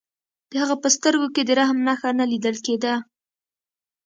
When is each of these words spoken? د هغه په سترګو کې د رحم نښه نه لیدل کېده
د 0.51 0.53
هغه 0.61 0.75
په 0.83 0.87
سترګو 0.95 1.27
کې 1.35 1.41
د 1.45 1.49
رحم 1.59 1.77
نښه 1.87 2.09
نه 2.19 2.25
لیدل 2.31 2.55
کېده 2.65 2.93